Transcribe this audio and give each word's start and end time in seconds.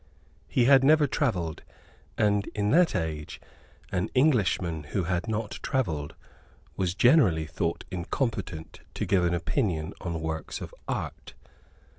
He 0.47 0.65
had 0.65 0.83
never 0.83 1.05
travelled; 1.05 1.61
and, 2.17 2.47
in 2.55 2.71
that 2.71 2.95
age, 2.95 3.39
an 3.91 4.07
Englishman 4.15 4.85
who 4.85 5.03
had 5.03 5.27
not 5.27 5.59
travelled 5.61 6.15
was 6.75 6.95
generally 6.95 7.45
thought 7.45 7.83
incompetent 7.91 8.79
to 8.95 9.05
give 9.05 9.23
an 9.23 9.35
opinion 9.35 9.93
on 10.01 10.19
works 10.19 10.59
of 10.59 10.73
art. 10.87 11.35